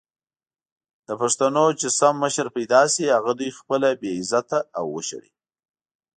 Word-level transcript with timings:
د 1.07 1.09
پښتنو 1.21 1.65
چې 1.79 1.87
سم 1.99 2.13
مشر 2.23 2.47
پېدا 2.55 2.81
سي 2.93 3.03
هغه 3.15 3.31
دوي 3.39 3.51
خپله 3.59 3.87
بې 4.01 4.11
عزته 4.19 4.59
او 4.79 4.85
وشړي! 4.95 5.31